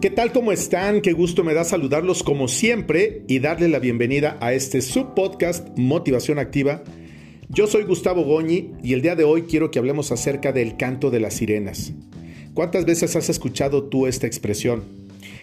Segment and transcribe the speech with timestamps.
[0.00, 0.32] ¿Qué tal?
[0.32, 1.02] ¿Cómo están?
[1.02, 6.38] Qué gusto me da saludarlos como siempre y darle la bienvenida a este subpodcast Motivación
[6.38, 6.82] Activa.
[7.50, 11.10] Yo soy Gustavo Goñi y el día de hoy quiero que hablemos acerca del canto
[11.10, 11.92] de las sirenas.
[12.54, 14.84] ¿Cuántas veces has escuchado tú esta expresión?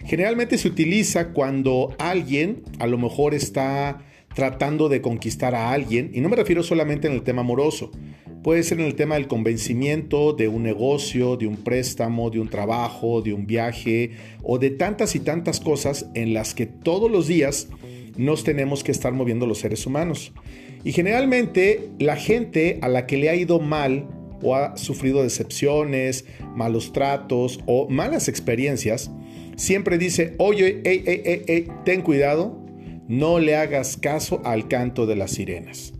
[0.04, 4.00] Generalmente se utiliza cuando alguien a lo mejor está
[4.34, 7.92] tratando de conquistar a alguien, y no me refiero solamente en el tema amoroso,
[8.42, 12.48] Puede ser en el tema del convencimiento de un negocio, de un préstamo, de un
[12.48, 17.26] trabajo, de un viaje o de tantas y tantas cosas en las que todos los
[17.26, 17.68] días
[18.16, 20.32] nos tenemos que estar moviendo los seres humanos.
[20.84, 24.06] Y generalmente la gente a la que le ha ido mal
[24.40, 29.10] o ha sufrido decepciones, malos tratos o malas experiencias,
[29.56, 30.80] siempre dice, oye,
[31.84, 32.56] ten cuidado,
[33.08, 35.97] no le hagas caso al canto de las sirenas.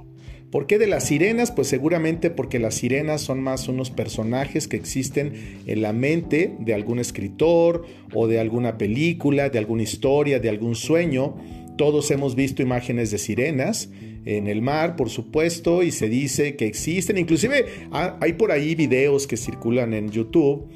[0.51, 1.51] ¿Por qué de las sirenas?
[1.51, 6.73] Pues seguramente porque las sirenas son más unos personajes que existen en la mente de
[6.73, 11.37] algún escritor o de alguna película, de alguna historia, de algún sueño.
[11.77, 13.91] Todos hemos visto imágenes de sirenas
[14.25, 17.19] en el mar, por supuesto, y se dice que existen.
[17.19, 20.67] Inclusive hay por ahí videos que circulan en YouTube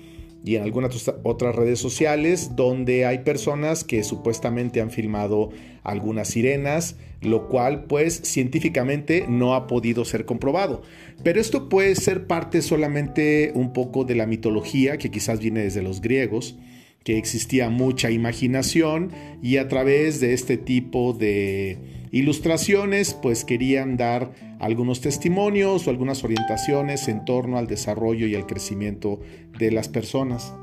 [0.45, 5.51] y en algunas otras redes sociales donde hay personas que supuestamente han filmado
[5.83, 10.83] algunas sirenas, lo cual pues científicamente no ha podido ser comprobado.
[11.23, 15.83] Pero esto puede ser parte solamente un poco de la mitología que quizás viene desde
[15.83, 16.57] los griegos
[17.05, 19.11] que existía mucha imaginación
[19.43, 21.79] y a través de este tipo de
[22.13, 28.47] ilustraciones pues querían dar algunos testimonios o algunas orientaciones en torno al desarrollo y al
[28.47, 29.21] crecimiento
[29.59, 30.55] de las personas.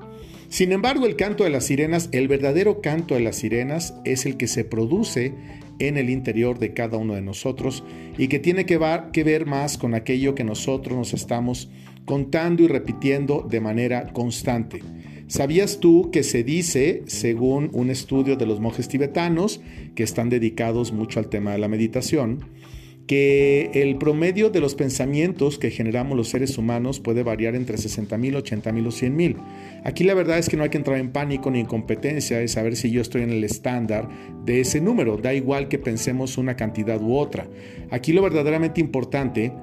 [0.48, 4.38] Sin embargo, el canto de las sirenas, el verdadero canto de las sirenas es el
[4.38, 5.34] que se produce
[5.78, 7.84] en el interior de cada uno de nosotros
[8.18, 8.80] y que tiene que,
[9.14, 11.70] que ver más con aquello que nosotros nos estamos
[12.06, 14.82] contando y repitiendo de manera constante.
[15.30, 19.62] ¿Sabías tú que se dice, según un estudio de los monjes tibetanos,
[19.94, 22.40] que están dedicados mucho al tema de la meditación,
[23.06, 28.42] que el promedio de los pensamientos que generamos los seres humanos puede variar entre 60.000,
[28.42, 29.36] 80.000 o 100.000.
[29.84, 32.54] Aquí la verdad es que no hay que entrar en pánico ni en competencia, es
[32.54, 34.10] saber si yo estoy en el estándar
[34.46, 37.48] de ese número, da igual que pensemos una cantidad u otra.
[37.92, 39.54] Aquí lo verdaderamente importante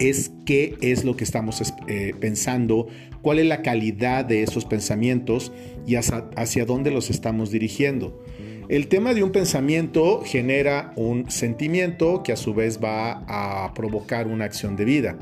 [0.00, 2.88] es qué es lo que estamos eh, pensando,
[3.22, 5.52] cuál es la calidad de esos pensamientos
[5.86, 8.24] y hacia, dónde los estamos dirigiendo.
[8.68, 14.26] El tema de un pensamiento genera un sentimiento que a su vez va a provocar
[14.26, 15.18] una acción de vida.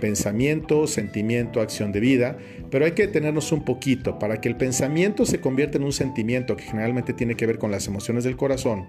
[0.00, 2.38] Pensamiento, sentimiento, acción de vida,
[2.70, 6.56] pero hay que detenernos un poquito para que el pensamiento se convierta en un sentimiento
[6.56, 8.86] que generalmente tiene que ver con las emociones del corazón,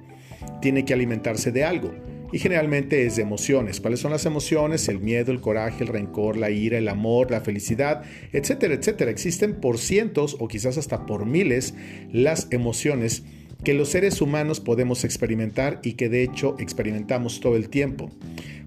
[0.62, 1.92] tiene que alimentarse de algo
[2.32, 3.82] y generalmente es de emociones.
[3.82, 4.88] ¿Cuáles son las emociones?
[4.88, 9.12] El miedo, el coraje, el rencor, la ira, el amor, la felicidad, etcétera, etcétera.
[9.12, 11.74] Existen por cientos o quizás hasta por miles
[12.12, 13.24] las emociones
[13.64, 18.10] que los seres humanos podemos experimentar y que de hecho experimentamos todo el tiempo.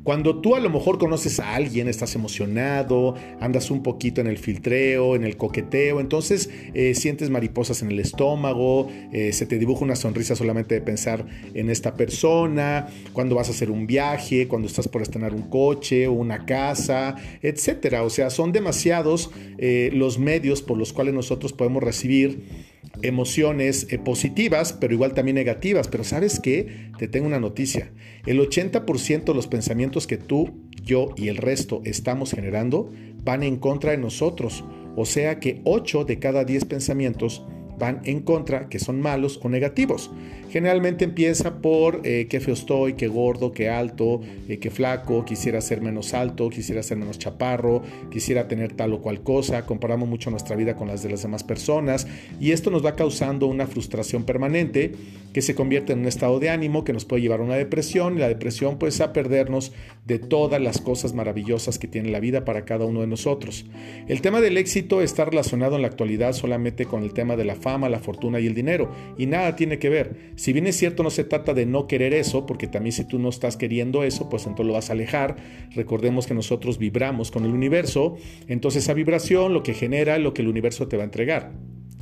[0.05, 4.37] Cuando tú a lo mejor conoces a alguien, estás emocionado, andas un poquito en el
[4.37, 9.82] filtreo, en el coqueteo, entonces eh, sientes mariposas en el estómago, eh, se te dibuja
[9.82, 11.25] una sonrisa solamente de pensar
[11.55, 16.06] en esta persona, cuando vas a hacer un viaje, cuando estás por estrenar un coche
[16.06, 18.03] o una casa, etcétera.
[18.03, 23.99] O sea, son demasiados eh, los medios por los cuales nosotros podemos recibir emociones eh,
[23.99, 25.88] positivas, pero igual también negativas.
[25.88, 26.91] Pero sabes qué?
[26.99, 27.93] Te tengo una noticia.
[28.27, 32.91] El 80% de los pensamientos que tú, yo y el resto estamos generando
[33.25, 34.65] van en contra de nosotros.
[34.97, 37.44] O sea que 8 de cada 10 pensamientos
[37.78, 40.11] van en contra, que son malos o negativos.
[40.54, 45.60] Generalmente empieza por eh, qué feo estoy, qué gordo, qué alto, eh, qué flaco, quisiera
[45.60, 49.66] ser menos alto, quisiera ser menos chaparro, quisiera tener tal o cual cosa.
[49.66, 52.06] Comparamos mucho nuestra vida con las de las demás personas
[52.38, 54.93] y esto nos va causando una frustración permanente
[55.32, 58.14] que se convierte en un estado de ánimo que nos puede llevar a una depresión
[58.14, 59.72] y la depresión pues a perdernos
[60.06, 63.67] de todas las cosas maravillosas que tiene la vida para cada uno de nosotros.
[64.06, 67.56] El tema del éxito está relacionado en la actualidad solamente con el tema de la
[67.56, 70.34] fama, la fortuna y el dinero y nada tiene que ver.
[70.44, 73.19] Si bien es cierto, no se trata de no querer eso, porque también si tú
[73.19, 75.37] no estás queriendo eso, pues entonces lo vas a alejar.
[75.75, 80.43] Recordemos que nosotros vibramos con el universo, entonces esa vibración lo que genera lo que
[80.43, 81.52] el universo te va a entregar.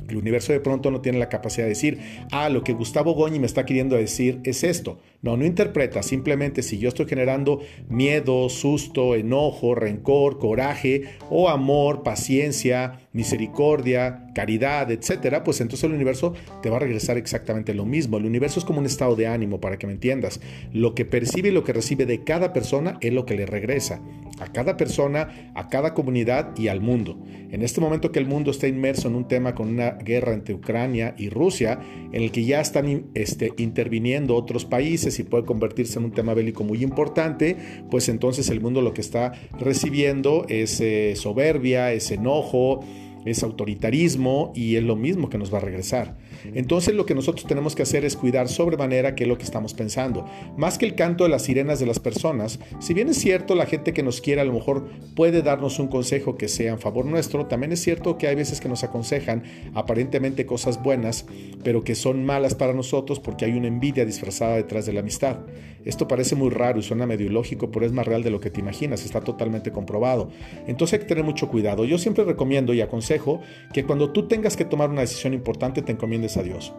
[0.09, 1.99] El universo de pronto no tiene la capacidad de decir,
[2.31, 4.99] ah, lo que Gustavo Goñi me está queriendo decir es esto.
[5.21, 12.03] No, no interpreta, simplemente si yo estoy generando miedo, susto, enojo, rencor, coraje o amor,
[12.03, 18.17] paciencia, misericordia, caridad, etcétera, pues entonces el universo te va a regresar exactamente lo mismo.
[18.17, 20.41] El universo es como un estado de ánimo, para que me entiendas.
[20.73, 24.01] Lo que percibe y lo que recibe de cada persona es lo que le regresa.
[24.43, 27.17] A cada persona, a cada comunidad y al mundo.
[27.51, 30.53] En este momento que el mundo está inmerso en un tema con una guerra entre
[30.53, 31.79] Ucrania y Rusia,
[32.11, 36.33] en el que ya están este, interviniendo otros países y puede convertirse en un tema
[36.33, 37.55] bélico muy importante,
[37.89, 42.81] pues entonces el mundo lo que está recibiendo es eh, soberbia, es enojo,
[43.25, 46.17] es autoritarismo y es lo mismo que nos va a regresar.
[46.53, 49.73] Entonces lo que nosotros tenemos que hacer es cuidar sobremanera qué es lo que estamos
[49.73, 50.25] pensando.
[50.57, 53.65] Más que el canto de las sirenas de las personas, si bien es cierto la
[53.65, 57.05] gente que nos quiere a lo mejor puede darnos un consejo que sea en favor
[57.05, 59.43] nuestro, también es cierto que hay veces que nos aconsejan
[59.73, 61.25] aparentemente cosas buenas,
[61.63, 65.37] pero que son malas para nosotros porque hay una envidia disfrazada detrás de la amistad.
[65.85, 68.49] Esto parece muy raro y suena medio ilógico, pero es más real de lo que
[68.49, 70.29] te imaginas, está totalmente comprobado.
[70.67, 71.85] Entonces hay que tener mucho cuidado.
[71.85, 73.41] Yo siempre recomiendo y aconsejo
[73.73, 75.91] que cuando tú tengas que tomar una decisión importante te
[76.37, 76.73] a Dios.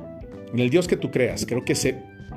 [0.52, 1.74] En el Dios que tú creas, creo que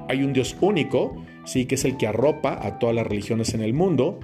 [0.10, 3.62] hay un Dios único, sí, que es el que arropa a todas las religiones en
[3.62, 4.20] el mundo,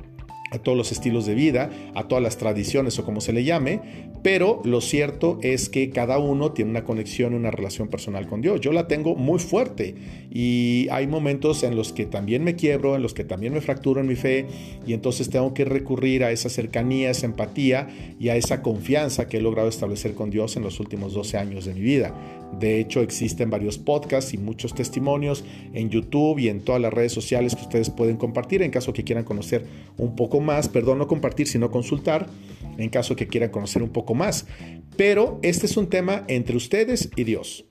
[0.53, 3.81] a todos los estilos de vida, a todas las tradiciones o como se le llame,
[4.21, 8.61] pero lo cierto es que cada uno tiene una conexión, una relación personal con Dios.
[8.61, 9.95] Yo la tengo muy fuerte
[10.31, 13.99] y hay momentos en los que también me quiebro, en los que también me fracturo
[13.99, 14.45] en mi fe
[14.85, 17.87] y entonces tengo que recurrir a esa cercanía, esa empatía
[18.19, 21.65] y a esa confianza que he logrado establecer con Dios en los últimos 12 años
[21.65, 22.13] de mi vida.
[22.59, 27.11] De hecho, existen varios podcasts y muchos testimonios en YouTube y en todas las redes
[27.11, 29.65] sociales que ustedes pueden compartir en caso que quieran conocer
[29.97, 32.27] un poco más, perdón, no compartir, sino consultar,
[32.77, 34.45] en caso que quieran conocer un poco más.
[34.97, 37.65] Pero este es un tema entre ustedes y Dios.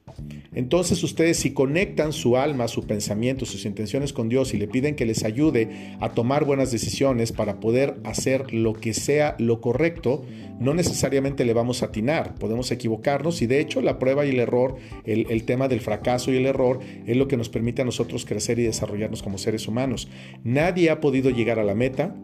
[0.54, 4.96] Entonces ustedes si conectan su alma, su pensamiento, sus intenciones con Dios y le piden
[4.96, 10.24] que les ayude a tomar buenas decisiones para poder hacer lo que sea lo correcto,
[10.60, 14.40] no necesariamente le vamos a atinar, podemos equivocarnos y de hecho la prueba y el
[14.40, 17.86] error, el, el tema del fracaso y el error es lo que nos permite a
[17.86, 20.08] nosotros crecer y desarrollarnos como seres humanos.
[20.44, 22.14] Nadie ha podido llegar a la meta,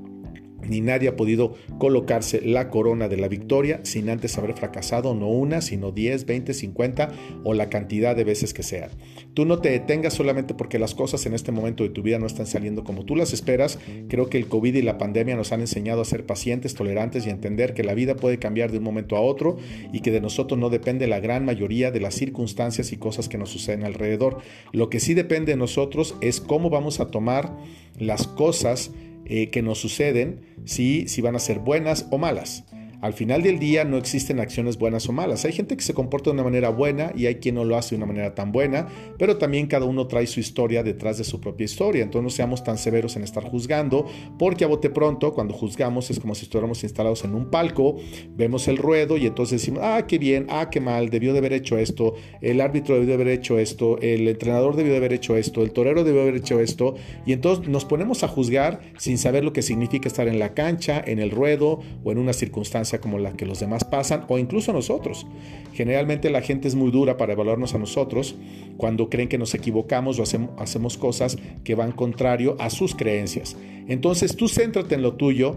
[0.69, 5.29] ni nadie ha podido colocarse la corona de la victoria sin antes haber fracasado no
[5.29, 7.13] una, sino 10, 20, 50
[7.45, 8.91] o la cantidad de veces que sean.
[9.35, 12.27] Tú no te detengas solamente porque las cosas en este momento de tu vida no
[12.27, 13.79] están saliendo como tú las esperas.
[14.09, 17.31] Creo que el COVID y la pandemia nos han enseñado a ser pacientes, tolerantes y
[17.31, 19.57] entender que la vida puede cambiar de un momento a otro
[19.93, 23.39] y que de nosotros no depende la gran mayoría de las circunstancias y cosas que
[23.39, 24.39] nos suceden alrededor.
[24.73, 27.53] Lo que sí depende de nosotros es cómo vamos a tomar
[27.99, 28.91] las cosas
[29.29, 32.65] eh, que nos suceden, si, si van a ser buenas o malas.
[33.01, 35.45] Al final del día no existen acciones buenas o malas.
[35.45, 37.91] Hay gente que se comporta de una manera buena y hay quien no lo hace
[37.91, 41.41] de una manera tan buena, pero también cada uno trae su historia detrás de su
[41.41, 42.03] propia historia.
[42.03, 44.07] Entonces no seamos tan severos en estar juzgando,
[44.37, 47.99] porque a bote pronto, cuando juzgamos es como si estuviéramos instalados en un palco,
[48.31, 51.53] vemos el ruedo y entonces decimos, ah, qué bien, ah, qué mal, debió de haber
[51.53, 55.37] hecho esto, el árbitro debió de haber hecho esto, el entrenador debió de haber hecho
[55.37, 59.45] esto, el torero debió haber hecho esto, y entonces nos ponemos a juzgar sin saber
[59.45, 63.19] lo que significa estar en la cancha, en el ruedo o en una circunstancia como
[63.19, 65.27] la que los demás pasan o incluso nosotros.
[65.75, 68.35] Generalmente la gente es muy dura para evaluarnos a nosotros
[68.79, 73.57] cuando creen que nos equivocamos o hacemos, cosas que van contrario a sus creencias.
[73.87, 75.57] Entonces tú céntrate en lo tuyo,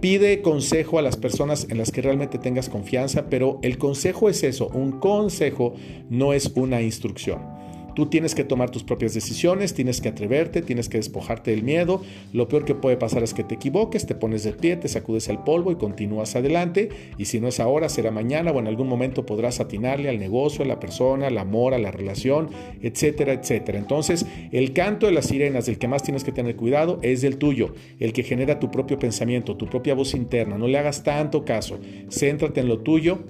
[0.00, 4.44] pide consejo a las personas en las que realmente tengas confianza, pero el consejo es
[4.44, 5.74] eso, un consejo
[6.08, 7.57] no es una instrucción.
[7.98, 12.00] Tú tienes que tomar tus propias decisiones, tienes que atreverte, tienes que despojarte del miedo.
[12.32, 15.28] Lo peor que puede pasar es que te equivoques, te pones de pie, te sacudes
[15.28, 16.90] el polvo y continúas adelante.
[17.18, 20.64] Y si no es ahora, será mañana o en algún momento podrás atinarle al negocio,
[20.64, 22.50] a la persona, al amor, a la relación,
[22.82, 23.80] etcétera, etcétera.
[23.80, 27.36] Entonces, el canto de las sirenas del que más tienes que tener cuidado es del
[27.36, 30.56] tuyo, el que genera tu propio pensamiento, tu propia voz interna.
[30.56, 31.80] No le hagas tanto caso.
[32.08, 33.24] Céntrate en lo tuyo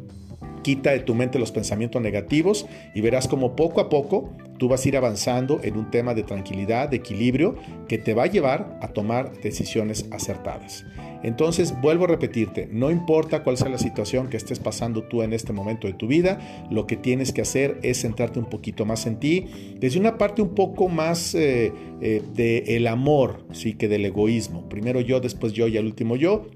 [0.62, 4.84] Quita de tu mente los pensamientos negativos y verás como poco a poco tú vas
[4.84, 7.56] a ir avanzando en un tema de tranquilidad, de equilibrio,
[7.88, 10.84] que te va a llevar a tomar decisiones acertadas.
[11.22, 15.32] Entonces, vuelvo a repetirte, no importa cuál sea la situación que estés pasando tú en
[15.32, 16.38] este momento de tu vida,
[16.70, 20.42] lo que tienes que hacer es centrarte un poquito más en ti, desde una parte
[20.42, 24.68] un poco más eh, eh, del amor, sí, que del egoísmo.
[24.68, 26.46] Primero yo, después yo y al último yo.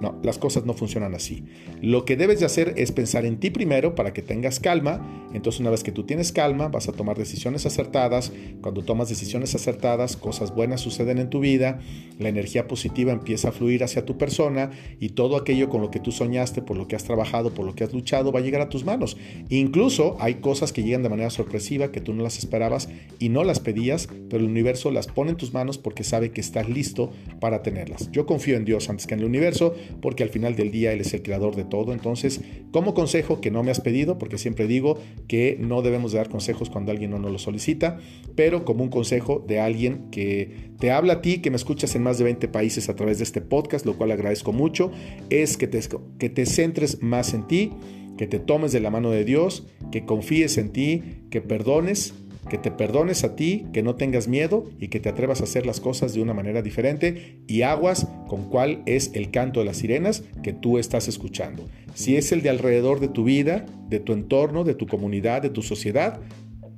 [0.00, 1.44] No, las cosas no funcionan así.
[1.82, 5.28] Lo que debes de hacer es pensar en ti primero para que tengas calma.
[5.34, 8.32] Entonces una vez que tú tienes calma, vas a tomar decisiones acertadas.
[8.60, 11.80] Cuando tomas decisiones acertadas, cosas buenas suceden en tu vida.
[12.18, 16.00] La energía positiva empieza a fluir hacia tu persona y todo aquello con lo que
[16.00, 18.60] tú soñaste, por lo que has trabajado, por lo que has luchado, va a llegar
[18.60, 19.16] a tus manos.
[19.48, 22.88] Incluso hay cosas que llegan de manera sorpresiva que tú no las esperabas
[23.18, 26.40] y no las pedías, pero el universo las pone en tus manos porque sabe que
[26.40, 28.10] estás listo para tenerlas.
[28.12, 31.00] Yo confío en Dios antes que en el universo porque al final del día Él
[31.00, 31.92] es el creador de todo.
[31.92, 32.40] Entonces,
[32.70, 36.70] como consejo que no me has pedido, porque siempre digo que no debemos dar consejos
[36.70, 37.98] cuando alguien no nos lo solicita,
[38.34, 42.02] pero como un consejo de alguien que te habla a ti, que me escuchas en
[42.02, 44.90] más de 20 países a través de este podcast, lo cual agradezco mucho,
[45.30, 45.80] es que te,
[46.18, 47.72] que te centres más en ti,
[48.16, 52.14] que te tomes de la mano de Dios, que confíes en ti, que perdones
[52.48, 55.66] que te perdones a ti, que no tengas miedo y que te atrevas a hacer
[55.66, 59.78] las cosas de una manera diferente y aguas con cuál es el canto de las
[59.78, 61.64] sirenas que tú estás escuchando.
[61.94, 65.50] Si es el de alrededor de tu vida, de tu entorno, de tu comunidad, de
[65.50, 66.20] tu sociedad,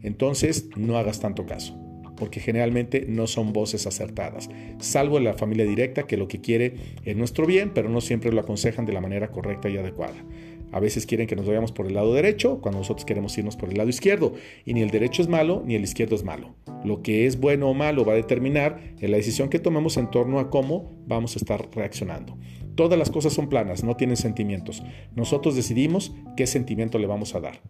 [0.03, 1.79] entonces no hagas tanto caso
[2.21, 6.75] porque generalmente no son voces acertadas, salvo en la familia directa que lo que quiere
[7.03, 10.23] es nuestro bien, pero no siempre lo aconsejan de la manera correcta y adecuada.
[10.73, 13.71] A veces quieren que nos vayamos por el lado derecho cuando nosotros queremos irnos por
[13.71, 14.35] el lado izquierdo.
[14.65, 16.55] Y ni el derecho es malo ni el izquierdo es malo.
[16.85, 20.11] Lo que es bueno o malo va a determinar en la decisión que tomemos en
[20.11, 22.39] torno a cómo vamos a estar reaccionando.
[22.75, 24.83] Todas las cosas son planas, no tienen sentimientos.
[25.15, 27.61] Nosotros decidimos qué sentimiento le vamos a dar.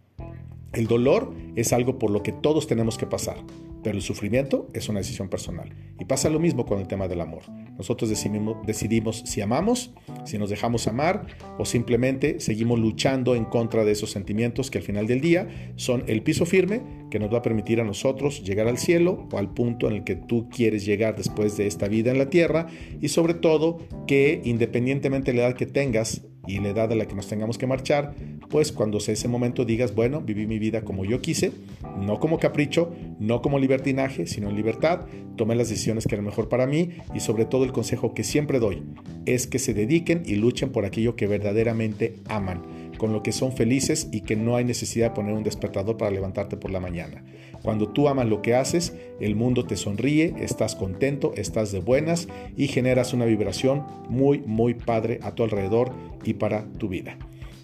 [0.73, 3.35] El dolor es algo por lo que todos tenemos que pasar,
[3.83, 5.75] pero el sufrimiento es una decisión personal.
[5.99, 7.41] Y pasa lo mismo con el tema del amor.
[7.77, 13.91] Nosotros decidimos, si amamos, si nos dejamos amar o simplemente seguimos luchando en contra de
[13.91, 17.41] esos sentimientos que al final del día son el piso firme que nos va a
[17.41, 21.17] permitir a nosotros llegar al cielo o al punto en el que tú quieres llegar
[21.17, 22.67] después de esta vida en la tierra
[23.01, 27.05] y sobre todo que independientemente de la edad que tengas, y la edad a la
[27.05, 28.15] que nos tengamos que marchar,
[28.51, 31.51] pues cuando sea ese momento digas, bueno, viví mi vida como yo quise,
[31.99, 35.05] no como capricho, no como libertinaje, sino en libertad,
[35.37, 38.59] tomé las decisiones que eran mejor para mí y sobre todo el consejo que siempre
[38.59, 38.83] doy
[39.25, 42.61] es que se dediquen y luchen por aquello que verdaderamente aman
[42.97, 46.11] con lo que son felices y que no hay necesidad de poner un despertador para
[46.11, 47.23] levantarte por la mañana.
[47.63, 52.27] Cuando tú amas lo que haces, el mundo te sonríe, estás contento, estás de buenas
[52.55, 55.91] y generas una vibración muy, muy padre a tu alrededor
[56.23, 57.17] y para tu vida.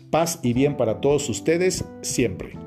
[0.10, 2.67] Paz y bien para todos ustedes siempre.